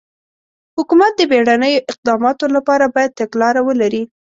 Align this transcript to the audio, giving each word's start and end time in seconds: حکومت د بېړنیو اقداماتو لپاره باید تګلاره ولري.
حکومت 0.77 1.11
د 1.17 1.21
بېړنیو 1.31 1.83
اقداماتو 1.91 2.45
لپاره 2.55 2.85
باید 2.95 3.17
تګلاره 3.19 3.61
ولري. 3.67 4.03